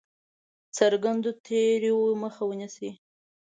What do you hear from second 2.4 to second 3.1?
ونیسي.